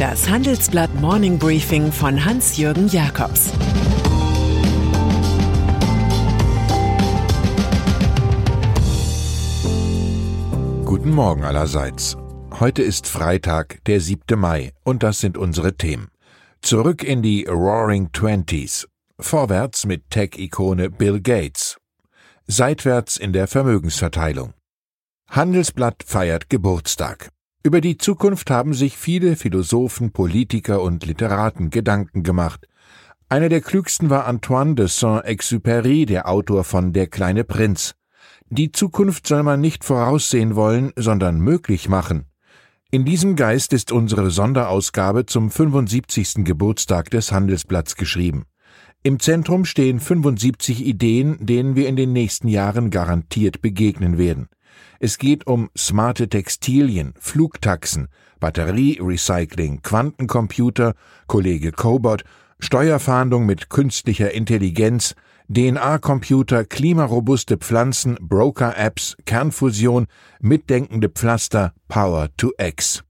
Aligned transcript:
Das 0.00 0.30
Handelsblatt 0.30 0.94
Morning 0.94 1.38
Briefing 1.38 1.92
von 1.92 2.24
Hans-Jürgen 2.24 2.88
Jakobs 2.88 3.50
Guten 10.86 11.10
Morgen 11.10 11.44
allerseits. 11.44 12.16
Heute 12.58 12.80
ist 12.80 13.08
Freitag, 13.08 13.84
der 13.84 14.00
7. 14.00 14.40
Mai, 14.40 14.72
und 14.84 15.02
das 15.02 15.20
sind 15.20 15.36
unsere 15.36 15.76
Themen. 15.76 16.08
Zurück 16.62 17.04
in 17.04 17.20
die 17.20 17.44
Roaring 17.44 18.10
Twenties. 18.12 18.88
Vorwärts 19.18 19.84
mit 19.84 20.08
Tech-Ikone 20.08 20.88
Bill 20.88 21.20
Gates. 21.20 21.76
Seitwärts 22.46 23.18
in 23.18 23.34
der 23.34 23.46
Vermögensverteilung. 23.46 24.54
Handelsblatt 25.28 26.02
feiert 26.06 26.48
Geburtstag. 26.48 27.28
Über 27.62 27.82
die 27.82 27.98
Zukunft 27.98 28.50
haben 28.50 28.72
sich 28.72 28.96
viele 28.96 29.36
Philosophen, 29.36 30.12
Politiker 30.12 30.80
und 30.80 31.04
Literaten 31.04 31.68
Gedanken 31.68 32.22
gemacht. 32.22 32.66
Einer 33.28 33.50
der 33.50 33.60
klügsten 33.60 34.08
war 34.08 34.24
Antoine 34.24 34.76
de 34.76 34.86
Saint-Exupéry, 34.86 36.06
der 36.06 36.26
Autor 36.26 36.64
von 36.64 36.94
Der 36.94 37.06
kleine 37.06 37.44
Prinz. 37.44 37.94
Die 38.48 38.72
Zukunft 38.72 39.26
soll 39.26 39.42
man 39.42 39.60
nicht 39.60 39.84
voraussehen 39.84 40.56
wollen, 40.56 40.92
sondern 40.96 41.38
möglich 41.38 41.90
machen. 41.90 42.24
In 42.90 43.04
diesem 43.04 43.36
Geist 43.36 43.74
ist 43.74 43.92
unsere 43.92 44.30
Sonderausgabe 44.30 45.26
zum 45.26 45.50
75. 45.50 46.46
Geburtstag 46.46 47.10
des 47.10 47.30
Handelsblatts 47.30 47.94
geschrieben. 47.96 48.46
Im 49.02 49.20
Zentrum 49.20 49.66
stehen 49.66 50.00
75 50.00 50.86
Ideen, 50.86 51.36
denen 51.44 51.76
wir 51.76 51.88
in 51.88 51.96
den 51.96 52.14
nächsten 52.14 52.48
Jahren 52.48 52.88
garantiert 52.88 53.60
begegnen 53.60 54.16
werden. 54.16 54.48
Es 54.98 55.18
geht 55.18 55.46
um 55.46 55.70
smarte 55.76 56.28
Textilien, 56.28 57.14
Flugtaxen, 57.18 58.08
Batterierecycling, 58.40 59.82
Quantencomputer, 59.82 60.94
Kollege 61.26 61.72
Cobot, 61.72 62.24
Steuerfahndung 62.58 63.46
mit 63.46 63.70
künstlicher 63.70 64.32
Intelligenz, 64.32 65.14
DNA-Computer, 65.48 66.64
klimarobuste 66.64 67.56
Pflanzen, 67.56 68.16
Broker-Apps, 68.20 69.16
Kernfusion, 69.24 70.06
mitdenkende 70.40 71.08
Pflaster, 71.08 71.72
Power 71.88 72.28
to 72.36 72.52
X. 72.56 73.02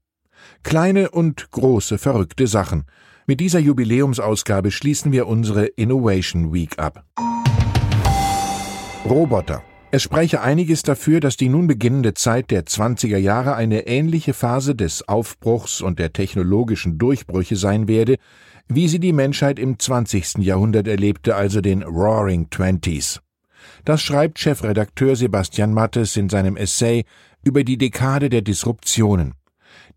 Kleine 0.63 1.11
und 1.11 1.51
große 1.51 1.97
verrückte 1.97 2.47
Sachen. 2.47 2.85
Mit 3.27 3.39
dieser 3.39 3.59
Jubiläumsausgabe 3.59 4.71
schließen 4.71 5.11
wir 5.11 5.27
unsere 5.27 5.65
Innovation 5.65 6.51
Week 6.51 6.79
ab. 6.79 7.05
Roboter. 9.05 9.63
Es 9.93 10.03
spreche 10.03 10.39
einiges 10.39 10.83
dafür, 10.83 11.19
dass 11.19 11.35
die 11.35 11.49
nun 11.49 11.67
beginnende 11.67 12.13
Zeit 12.13 12.49
der 12.49 12.63
20er 12.65 13.17
Jahre 13.17 13.55
eine 13.55 13.87
ähnliche 13.87 14.33
Phase 14.33 14.73
des 14.73 15.05
Aufbruchs 15.09 15.81
und 15.81 15.99
der 15.99 16.13
technologischen 16.13 16.97
Durchbrüche 16.97 17.57
sein 17.57 17.89
werde, 17.89 18.15
wie 18.69 18.87
sie 18.87 18.99
die 18.99 19.11
Menschheit 19.11 19.59
im 19.59 19.77
20. 19.77 20.37
Jahrhundert 20.37 20.87
erlebte, 20.87 21.35
also 21.35 21.59
den 21.59 21.83
Roaring 21.83 22.49
Twenties. 22.49 23.19
Das 23.83 24.01
schreibt 24.01 24.39
Chefredakteur 24.39 25.17
Sebastian 25.17 25.73
Mattes 25.73 26.15
in 26.15 26.29
seinem 26.29 26.55
Essay 26.55 27.03
über 27.43 27.65
die 27.65 27.77
Dekade 27.77 28.29
der 28.29 28.43
Disruptionen. 28.43 29.33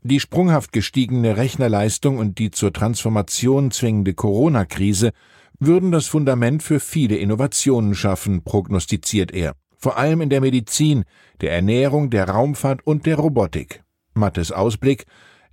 Die 0.03 0.19
sprunghaft 0.19 0.73
gestiegene 0.73 1.37
Rechnerleistung 1.37 2.19
und 2.19 2.41
die 2.41 2.51
zur 2.51 2.73
Transformation 2.73 3.71
zwingende 3.71 4.15
Corona-Krise 4.15 5.13
würden 5.61 5.93
das 5.93 6.07
Fundament 6.07 6.65
für 6.65 6.81
viele 6.81 7.17
Innovationen 7.17 7.95
schaffen, 7.95 8.43
prognostiziert 8.43 9.33
er 9.33 9.55
vor 9.85 9.99
allem 9.99 10.23
in 10.23 10.31
der 10.31 10.41
Medizin, 10.41 11.05
der 11.43 11.53
Ernährung, 11.53 12.09
der 12.09 12.27
Raumfahrt 12.27 12.87
und 12.87 13.05
der 13.05 13.17
Robotik. 13.17 13.85
Mattes 14.15 14.51
Ausblick 14.51 15.05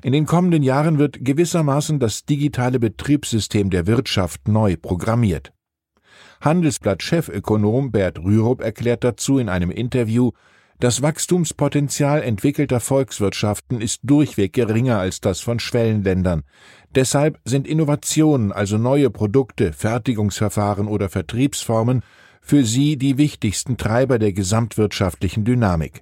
in 0.04 0.14
den 0.14 0.26
kommenden 0.26 0.64
Jahren 0.64 1.00
wird 1.00 1.26
gewissermaßen 1.26 2.00
das 2.00 2.24
digitale 2.24 2.80
Betriebssystem 2.80 3.70
der 3.70 3.88
Wirtschaft 3.88 4.48
neu 4.48 4.78
programmiert. 4.78 5.52
Handelsblatt-Chefökonom 6.40 7.92
Bert 7.92 8.20
Rürup 8.20 8.62
erklärt 8.62 9.04
dazu 9.04 9.38
in 9.38 9.50
einem 9.50 9.70
Interview, 9.70 10.32
das 10.80 11.02
Wachstumspotenzial 11.02 12.24
entwickelter 12.24 12.80
Volkswirtschaften 12.80 13.82
ist 13.82 14.00
durchweg 14.04 14.54
geringer 14.54 14.98
als 14.98 15.20
das 15.20 15.42
von 15.42 15.60
Schwellenländern. 15.60 16.44
Deshalb 16.96 17.38
sind 17.44 17.68
Innovationen, 17.68 18.54
also 18.54 18.78
neue 18.78 19.10
Produkte, 19.10 19.74
Fertigungsverfahren 19.74 20.88
oder 20.88 21.10
Vertriebsformen, 21.10 22.02
für 22.42 22.66
sie 22.66 22.98
die 22.98 23.18
wichtigsten 23.18 23.78
Treiber 23.78 24.20
der 24.20 24.34
gesamtwirtschaftlichen 24.34 25.46
Dynamik. 25.46 26.02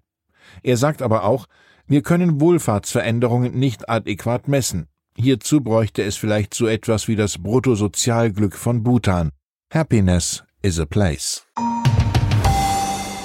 Er 0.64 0.78
sagt 0.78 1.02
aber 1.02 1.24
auch, 1.24 1.46
wir 1.86 2.02
können 2.02 2.40
Wohlfahrtsveränderungen 2.40 3.54
nicht 3.58 3.90
adäquat 3.90 4.48
messen. 4.48 4.88
Hierzu 5.16 5.62
bräuchte 5.62 6.04
es 6.04 6.16
vielleicht 6.16 6.54
so 6.54 6.68
etwas 6.68 7.08
wie 7.08 7.16
das 7.16 7.38
Bruttosozialglück 7.38 8.56
von 8.56 8.84
Bhutan. 8.84 9.32
Happiness 9.74 10.44
is 10.62 10.80
a 10.80 10.86
place. 10.86 11.46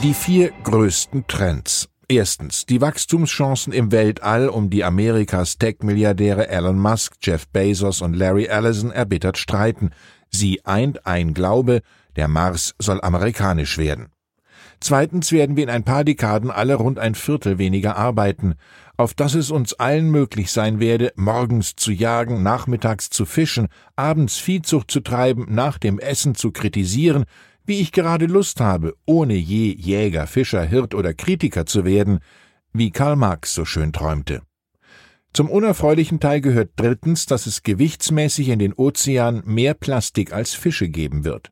Die 0.02 0.12
vier 0.12 0.50
größten 0.64 1.26
Trends. 1.28 1.88
Erstens 2.08 2.66
die 2.66 2.80
Wachstumschancen 2.80 3.72
im 3.72 3.90
Weltall, 3.90 4.48
um 4.48 4.68
die 4.68 4.84
Amerikas 4.84 5.56
Tech-Milliardäre 5.56 6.48
Elon 6.48 6.78
Musk, 6.78 7.14
Jeff 7.22 7.48
Bezos 7.48 8.02
und 8.02 8.14
Larry 8.14 8.44
Ellison 8.44 8.90
erbittert 8.90 9.38
streiten. 9.38 9.90
Sie 10.34 10.64
eint 10.64 11.06
ein 11.06 11.32
Glaube, 11.32 11.82
der 12.16 12.26
Mars 12.26 12.74
soll 12.80 13.00
amerikanisch 13.00 13.78
werden. 13.78 14.08
Zweitens 14.80 15.30
werden 15.30 15.56
wir 15.56 15.62
in 15.62 15.70
ein 15.70 15.84
paar 15.84 16.02
Dekaden 16.02 16.50
alle 16.50 16.74
rund 16.74 16.98
ein 16.98 17.14
Viertel 17.14 17.58
weniger 17.58 17.96
arbeiten, 17.96 18.54
auf 18.96 19.14
dass 19.14 19.34
es 19.34 19.52
uns 19.52 19.74
allen 19.74 20.10
möglich 20.10 20.50
sein 20.50 20.80
werde, 20.80 21.12
morgens 21.14 21.76
zu 21.76 21.92
jagen, 21.92 22.42
nachmittags 22.42 23.10
zu 23.10 23.26
fischen, 23.26 23.68
abends 23.94 24.36
Viehzucht 24.36 24.90
zu 24.90 25.00
treiben, 25.00 25.46
nach 25.48 25.78
dem 25.78 26.00
Essen 26.00 26.34
zu 26.34 26.50
kritisieren, 26.50 27.24
wie 27.64 27.80
ich 27.80 27.92
gerade 27.92 28.26
Lust 28.26 28.60
habe, 28.60 28.94
ohne 29.06 29.34
je 29.34 29.72
Jäger, 29.72 30.26
Fischer, 30.26 30.64
Hirt 30.64 30.94
oder 30.94 31.14
Kritiker 31.14 31.64
zu 31.64 31.84
werden, 31.84 32.18
wie 32.72 32.90
Karl 32.90 33.14
Marx 33.14 33.54
so 33.54 33.64
schön 33.64 33.92
träumte. 33.92 34.42
Zum 35.34 35.50
unerfreulichen 35.50 36.20
Teil 36.20 36.40
gehört 36.40 36.70
drittens, 36.76 37.26
dass 37.26 37.46
es 37.46 37.64
gewichtsmäßig 37.64 38.50
in 38.50 38.60
den 38.60 38.72
Ozeanen 38.72 39.42
mehr 39.44 39.74
Plastik 39.74 40.32
als 40.32 40.54
Fische 40.54 40.88
geben 40.88 41.24
wird. 41.24 41.50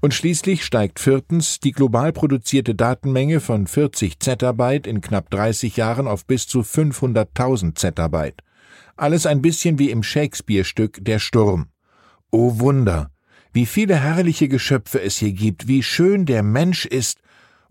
Und 0.00 0.14
schließlich 0.14 0.64
steigt 0.64 1.00
viertens 1.00 1.58
die 1.58 1.72
global 1.72 2.12
produzierte 2.12 2.76
Datenmenge 2.76 3.40
von 3.40 3.66
40 3.66 4.20
Zettabyte 4.20 4.86
in 4.86 5.00
knapp 5.00 5.30
30 5.30 5.76
Jahren 5.76 6.06
auf 6.06 6.26
bis 6.26 6.46
zu 6.46 6.60
500.000 6.60 7.74
Zettabyte. 7.74 8.40
Alles 8.96 9.26
ein 9.26 9.42
bisschen 9.42 9.80
wie 9.80 9.90
im 9.90 10.04
Shakespeare-Stück 10.04 11.04
Der 11.04 11.18
Sturm. 11.18 11.66
O 12.30 12.60
Wunder! 12.60 13.10
Wie 13.52 13.66
viele 13.66 13.96
herrliche 13.96 14.46
Geschöpfe 14.46 15.02
es 15.02 15.16
hier 15.18 15.32
gibt, 15.32 15.66
wie 15.66 15.82
schön 15.82 16.24
der 16.24 16.44
Mensch 16.44 16.86
ist, 16.86 17.18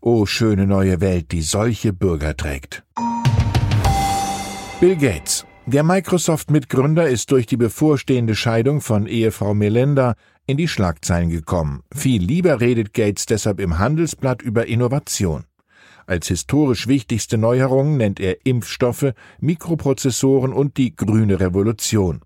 o 0.02 0.26
schöne 0.26 0.68
neue 0.68 1.00
Welt, 1.00 1.32
die 1.32 1.42
solche 1.42 1.94
Bürger 1.94 2.36
trägt. 2.36 2.84
Bill 4.82 4.96
Gates 4.96 5.46
der 5.68 5.84
Microsoft-Mitgründer 5.84 7.08
ist 7.08 7.30
durch 7.30 7.46
die 7.46 7.56
bevorstehende 7.56 8.34
Scheidung 8.34 8.82
von 8.82 9.06
Ehefrau 9.06 9.54
Melinda 9.54 10.16
in 10.48 10.58
die 10.58 10.68
Schlagzeilen 10.68 11.30
gekommen. 11.30 11.84
Viel 11.94 12.20
lieber 12.20 12.60
redet 12.62 12.92
Gates 12.96 13.28
deshalb 13.28 13.60
im 13.60 13.78
Handelsblatt 13.78 14.42
über 14.42 14.66
Innovation. 14.66 15.44
Als 16.08 16.30
historisch 16.30 16.88
wichtigste 16.88 17.38
Neuerungen 17.38 17.98
nennt 17.98 18.20
er 18.20 18.44
Impfstoffe, 18.44 19.14
Mikroprozessoren 19.40 20.52
und 20.52 20.78
die 20.78 20.96
grüne 20.96 21.40
Revolution. 21.40 22.22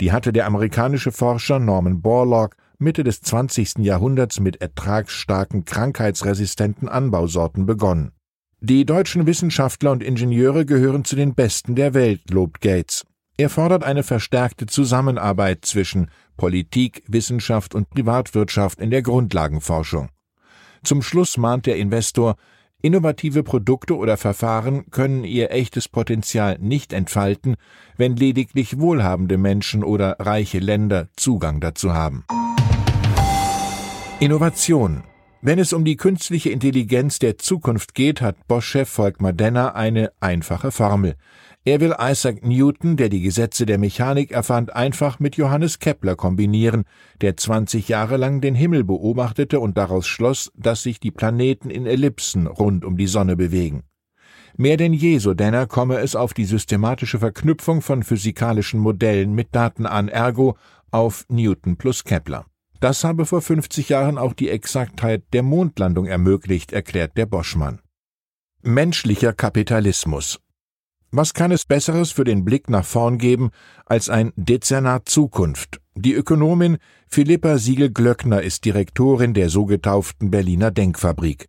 Die 0.00 0.12
hatte 0.12 0.32
der 0.32 0.46
amerikanische 0.46 1.10
Forscher 1.10 1.58
Norman 1.58 2.00
Borlaug 2.00 2.54
Mitte 2.78 3.02
des 3.02 3.22
20. 3.22 3.78
Jahrhunderts 3.78 4.38
mit 4.38 4.60
ertragsstarken, 4.60 5.64
krankheitsresistenten 5.64 6.88
Anbausorten 6.88 7.66
begonnen. 7.66 8.12
Die 8.60 8.84
deutschen 8.84 9.26
Wissenschaftler 9.26 9.92
und 9.92 10.02
Ingenieure 10.02 10.66
gehören 10.66 11.04
zu 11.04 11.14
den 11.14 11.36
besten 11.36 11.76
der 11.76 11.94
Welt, 11.94 12.28
lobt 12.28 12.60
Gates. 12.60 13.06
Er 13.36 13.50
fordert 13.50 13.84
eine 13.84 14.02
verstärkte 14.02 14.66
Zusammenarbeit 14.66 15.64
zwischen 15.64 16.10
Politik, 16.36 17.04
Wissenschaft 17.06 17.76
und 17.76 17.88
Privatwirtschaft 17.88 18.80
in 18.80 18.90
der 18.90 19.02
Grundlagenforschung. 19.02 20.08
Zum 20.82 21.02
Schluss 21.02 21.36
mahnt 21.36 21.66
der 21.66 21.76
Investor, 21.76 22.34
innovative 22.82 23.44
Produkte 23.44 23.96
oder 23.96 24.16
Verfahren 24.16 24.90
können 24.90 25.22
ihr 25.22 25.52
echtes 25.52 25.88
Potenzial 25.88 26.58
nicht 26.58 26.92
entfalten, 26.92 27.54
wenn 27.96 28.16
lediglich 28.16 28.80
wohlhabende 28.80 29.38
Menschen 29.38 29.84
oder 29.84 30.16
reiche 30.18 30.58
Länder 30.58 31.06
Zugang 31.16 31.60
dazu 31.60 31.94
haben. 31.94 32.24
Innovation 34.18 35.04
wenn 35.40 35.58
es 35.58 35.72
um 35.72 35.84
die 35.84 35.96
künstliche 35.96 36.50
Intelligenz 36.50 37.18
der 37.18 37.38
Zukunft 37.38 37.94
geht, 37.94 38.20
hat 38.20 38.48
Bosch-Chef 38.48 38.88
Volkmar 38.88 39.32
Denner 39.32 39.76
eine 39.76 40.10
einfache 40.20 40.72
Formel. 40.72 41.14
Er 41.64 41.80
will 41.80 41.94
Isaac 42.00 42.44
Newton, 42.44 42.96
der 42.96 43.08
die 43.08 43.20
Gesetze 43.20 43.66
der 43.66 43.78
Mechanik 43.78 44.30
erfand, 44.32 44.74
einfach 44.74 45.20
mit 45.20 45.36
Johannes 45.36 45.78
Kepler 45.78 46.16
kombinieren, 46.16 46.84
der 47.20 47.36
20 47.36 47.88
Jahre 47.88 48.16
lang 48.16 48.40
den 48.40 48.54
Himmel 48.54 48.84
beobachtete 48.84 49.60
und 49.60 49.76
daraus 49.76 50.06
schloss, 50.06 50.50
dass 50.56 50.82
sich 50.82 50.98
die 50.98 51.10
Planeten 51.10 51.70
in 51.70 51.86
Ellipsen 51.86 52.46
rund 52.46 52.84
um 52.84 52.96
die 52.96 53.06
Sonne 53.06 53.36
bewegen. 53.36 53.82
Mehr 54.56 54.76
denn 54.76 54.92
je, 54.92 55.18
so 55.18 55.34
Denner, 55.34 55.66
komme 55.66 55.98
es 55.98 56.16
auf 56.16 56.34
die 56.34 56.46
systematische 56.46 57.18
Verknüpfung 57.18 57.82
von 57.82 58.02
physikalischen 58.02 58.80
Modellen 58.80 59.34
mit 59.34 59.54
Daten 59.54 59.86
an, 59.86 60.08
ergo 60.08 60.56
auf 60.90 61.26
Newton 61.28 61.76
plus 61.76 62.02
Kepler. 62.02 62.46
Das 62.80 63.02
habe 63.02 63.26
vor 63.26 63.42
50 63.42 63.88
Jahren 63.88 64.18
auch 64.18 64.32
die 64.32 64.50
Exaktheit 64.50 65.24
der 65.32 65.42
Mondlandung 65.42 66.06
ermöglicht, 66.06 66.72
erklärt 66.72 67.16
der 67.16 67.26
Boschmann. 67.26 67.80
Menschlicher 68.62 69.32
Kapitalismus. 69.32 70.40
Was 71.10 71.32
kann 71.32 71.50
es 71.52 71.64
Besseres 71.64 72.12
für 72.12 72.24
den 72.24 72.44
Blick 72.44 72.68
nach 72.68 72.84
vorn 72.84 73.18
geben 73.18 73.50
als 73.86 74.10
ein 74.10 74.32
Dezernat 74.36 75.08
Zukunft? 75.08 75.80
Die 75.94 76.12
Ökonomin 76.12 76.76
Philippa 77.08 77.58
Siegel-Glöckner 77.58 78.42
ist 78.42 78.64
Direktorin 78.64 79.32
der 79.32 79.48
so 79.48 79.64
getauften 79.64 80.30
Berliner 80.30 80.70
Denkfabrik. 80.70 81.48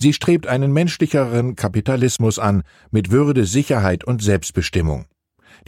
Sie 0.00 0.12
strebt 0.12 0.46
einen 0.46 0.72
menschlicheren 0.72 1.56
Kapitalismus 1.56 2.38
an, 2.38 2.62
mit 2.90 3.10
Würde, 3.10 3.44
Sicherheit 3.44 4.04
und 4.04 4.22
Selbstbestimmung. 4.22 5.06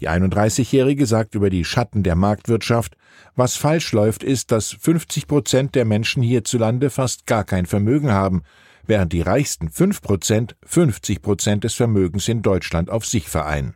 Die 0.00 0.08
31-Jährige 0.08 1.06
sagt 1.06 1.34
über 1.34 1.50
die 1.50 1.64
Schatten 1.64 2.02
der 2.02 2.16
Marktwirtschaft, 2.16 2.96
was 3.36 3.56
falsch 3.56 3.92
läuft, 3.92 4.24
ist, 4.24 4.50
dass 4.50 4.72
50 4.72 5.26
Prozent 5.26 5.74
der 5.74 5.84
Menschen 5.84 6.22
hierzulande 6.22 6.90
fast 6.90 7.26
gar 7.26 7.44
kein 7.44 7.66
Vermögen 7.66 8.10
haben, 8.10 8.42
während 8.86 9.12
die 9.12 9.22
reichsten 9.22 9.70
5 9.70 10.02
Prozent 10.02 10.56
50 10.64 11.22
Prozent 11.22 11.64
des 11.64 11.74
Vermögens 11.74 12.28
in 12.28 12.42
Deutschland 12.42 12.90
auf 12.90 13.06
sich 13.06 13.28
vereinen. 13.28 13.74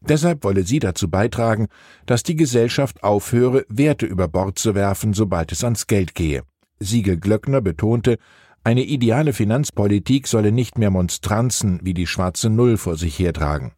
Deshalb 0.00 0.44
wolle 0.44 0.62
sie 0.62 0.78
dazu 0.78 1.10
beitragen, 1.10 1.66
dass 2.06 2.22
die 2.22 2.36
Gesellschaft 2.36 3.02
aufhöre, 3.02 3.64
Werte 3.68 4.06
über 4.06 4.28
Bord 4.28 4.58
zu 4.58 4.74
werfen, 4.74 5.12
sobald 5.12 5.50
es 5.50 5.64
ans 5.64 5.88
Geld 5.88 6.14
gehe. 6.14 6.42
Siegel 6.78 7.18
Glöckner 7.18 7.60
betonte, 7.60 8.18
eine 8.62 8.84
ideale 8.84 9.32
Finanzpolitik 9.32 10.26
solle 10.28 10.52
nicht 10.52 10.78
mehr 10.78 10.90
Monstranzen 10.90 11.80
wie 11.82 11.94
die 11.94 12.06
schwarze 12.06 12.50
Null 12.50 12.76
vor 12.76 12.96
sich 12.96 13.18
hertragen. 13.18 13.72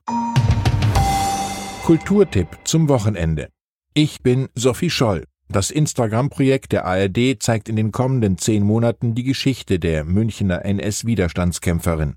Kulturtipp 1.83 2.47
zum 2.65 2.89
Wochenende. 2.89 3.49
Ich 3.95 4.23
bin 4.23 4.49
Sophie 4.55 4.91
Scholl. 4.91 5.25
Das 5.49 5.71
Instagram-Projekt 5.71 6.73
der 6.73 6.85
ARD 6.85 7.41
zeigt 7.41 7.69
in 7.69 7.75
den 7.75 7.91
kommenden 7.91 8.39
zehn 8.39 8.63
Monaten 8.63 9.15
die 9.15 9.25
Geschichte 9.25 9.79
der 9.81 10.05
Münchner 10.05 10.65
NS-Widerstandskämpferin. 10.65 12.17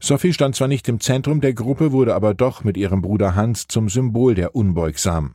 Sophie 0.00 0.32
stand 0.32 0.56
zwar 0.56 0.68
nicht 0.68 0.88
im 0.88 1.00
Zentrum 1.00 1.40
der 1.40 1.54
Gruppe, 1.54 1.92
wurde 1.92 2.14
aber 2.14 2.34
doch 2.34 2.64
mit 2.64 2.76
ihrem 2.76 3.02
Bruder 3.02 3.36
Hans 3.36 3.68
zum 3.68 3.88
Symbol 3.88 4.34
der 4.34 4.56
Unbeugsamen. 4.56 5.34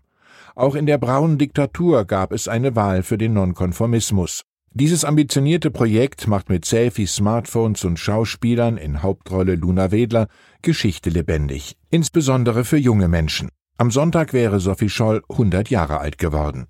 Auch 0.56 0.76
in 0.76 0.86
der 0.86 0.98
braunen 0.98 1.38
Diktatur 1.38 2.06
gab 2.06 2.34
es 2.34 2.48
eine 2.48 2.76
Wahl 2.76 3.04
für 3.04 3.18
den 3.18 3.34
Nonkonformismus. 3.34 4.44
Dieses 4.76 5.06
ambitionierte 5.06 5.70
Projekt 5.70 6.28
macht 6.28 6.50
mit 6.50 6.66
Selfies, 6.66 7.14
Smartphones 7.14 7.86
und 7.86 8.00
Schauspielern 8.00 8.78
in 8.78 9.04
Hauptrolle 9.04 9.54
Luna 9.54 9.92
Wedler 9.92 10.28
Geschichte 10.64 11.12
lebendig, 11.12 11.78
insbesondere 11.92 12.66
für 12.66 12.78
junge 12.78 13.08
Menschen. 13.08 13.50
Am 13.78 13.92
Sonntag 13.92 14.34
wäre 14.34 14.60
Sophie 14.60 14.90
Scholl 14.90 15.22
100 15.30 15.70
Jahre 15.70 16.00
alt 16.00 16.18
geworden. 16.18 16.66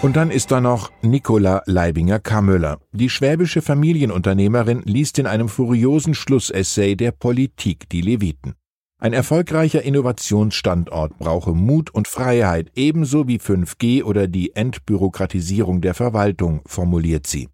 Und 0.00 0.16
dann 0.16 0.30
ist 0.30 0.50
da 0.50 0.62
noch 0.62 0.90
Nicola 1.02 1.62
Leibinger-Kamöller. 1.66 2.78
Die 2.92 3.10
schwäbische 3.10 3.60
Familienunternehmerin 3.60 4.80
liest 4.86 5.18
in 5.18 5.26
einem 5.26 5.50
furiosen 5.50 6.14
Schlussessay 6.14 6.96
der 6.96 7.12
Politik 7.12 7.86
die 7.90 8.00
Leviten. 8.00 8.54
Ein 8.98 9.12
erfolgreicher 9.12 9.82
Innovationsstandort 9.82 11.18
brauche 11.18 11.52
Mut 11.52 11.90
und 11.90 12.08
Freiheit 12.08 12.70
ebenso 12.74 13.26
wie 13.26 13.38
5G 13.38 14.04
oder 14.04 14.28
die 14.28 14.54
Entbürokratisierung 14.54 15.80
der 15.80 15.94
Verwaltung, 15.94 16.62
formuliert 16.64 17.26
sie. 17.26 17.48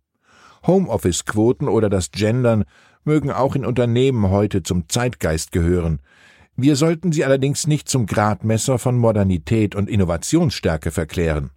Homeoffice-Quoten 0.67 1.69
oder 1.69 1.89
das 1.89 2.11
Gendern 2.11 2.65
mögen 3.05 3.31
auch 3.31 3.57
in 3.57 3.65
Unternehmen 3.65 4.29
heute 4.29 4.63
zum 4.63 4.89
Zeitgeist 4.89 5.51
gehören. 5.51 6.01
Wir 6.57 6.77
sollten 6.77 7.11
sie 7.11 7.25
allerdings 7.25 7.67
nicht 7.67 7.89
zum 7.89 8.05
Gradmesser 8.05 8.79
von 8.79 8.99
Modernität 8.99 9.75
und 9.75 9.89
Innovationsstärke 9.89 10.91
verklären. 10.91 11.51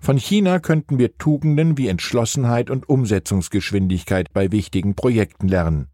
Von 0.00 0.18
China 0.18 0.60
könnten 0.60 0.98
wir 0.98 1.18
Tugenden 1.18 1.76
wie 1.76 1.88
Entschlossenheit 1.88 2.70
und 2.70 2.88
Umsetzungsgeschwindigkeit 2.88 4.32
bei 4.32 4.52
wichtigen 4.52 4.94
Projekten 4.94 5.48
lernen. 5.48 5.88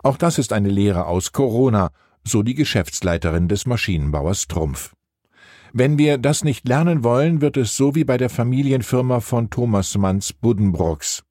Auch 0.00 0.16
das 0.16 0.38
ist 0.38 0.52
eine 0.52 0.68
Lehre 0.68 1.06
aus 1.06 1.32
Corona 1.32 1.90
so 2.28 2.42
die 2.42 2.54
Geschäftsleiterin 2.54 3.48
des 3.48 3.66
Maschinenbauers 3.66 4.46
Trumpf. 4.46 4.94
Wenn 5.72 5.98
wir 5.98 6.18
das 6.18 6.44
nicht 6.44 6.66
lernen 6.68 7.04
wollen, 7.04 7.40
wird 7.40 7.56
es 7.56 7.76
so 7.76 7.94
wie 7.94 8.04
bei 8.04 8.16
der 8.16 8.30
Familienfirma 8.30 9.20
von 9.20 9.50
Thomas 9.50 9.96
Manns 9.98 10.32
Buddenbrooks. 10.32 11.24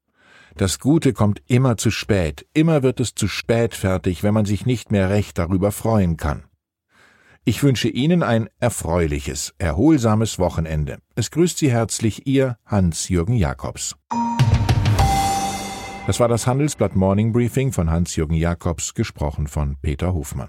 Das 0.56 0.78
Gute 0.78 1.12
kommt 1.12 1.42
immer 1.46 1.76
zu 1.76 1.90
spät, 1.90 2.46
immer 2.52 2.82
wird 2.82 3.00
es 3.00 3.14
zu 3.14 3.28
spät 3.28 3.74
fertig, 3.74 4.22
wenn 4.22 4.34
man 4.34 4.44
sich 4.44 4.66
nicht 4.66 4.90
mehr 4.90 5.10
recht 5.10 5.38
darüber 5.38 5.72
freuen 5.72 6.16
kann. 6.16 6.44
Ich 7.44 7.62
wünsche 7.62 7.88
Ihnen 7.88 8.22
ein 8.22 8.48
erfreuliches, 8.60 9.54
erholsames 9.58 10.38
Wochenende. 10.38 10.98
Es 11.14 11.30
grüßt 11.30 11.58
Sie 11.58 11.70
herzlich 11.70 12.26
Ihr 12.26 12.58
Hans-Jürgen 12.66 13.36
Jakobs. 13.36 13.96
Das 16.06 16.20
war 16.20 16.28
das 16.28 16.46
Handelsblatt 16.46 16.96
Morning 16.96 17.32
Briefing 17.32 17.72
von 17.72 17.90
Hans-Jürgen 17.90 18.34
Jakobs, 18.34 18.94
gesprochen 18.94 19.46
von 19.46 19.76
Peter 19.82 20.14
Hofmann. 20.14 20.46